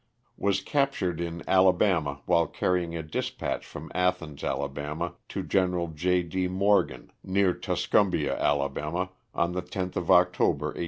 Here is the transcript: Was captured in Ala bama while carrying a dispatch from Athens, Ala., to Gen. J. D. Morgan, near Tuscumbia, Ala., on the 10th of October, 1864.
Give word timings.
Was 0.35 0.61
captured 0.61 1.21
in 1.21 1.43
Ala 1.47 1.73
bama 1.75 2.21
while 2.25 2.47
carrying 2.47 2.95
a 2.97 3.03
dispatch 3.03 3.63
from 3.63 3.91
Athens, 3.93 4.43
Ala., 4.43 5.13
to 5.29 5.43
Gen. 5.43 5.95
J. 5.95 6.23
D. 6.23 6.47
Morgan, 6.47 7.11
near 7.23 7.53
Tuscumbia, 7.53 8.35
Ala., 8.43 9.09
on 9.35 9.51
the 9.51 9.61
10th 9.61 9.95
of 9.97 10.09
October, 10.09 10.69
1864. 10.73 10.77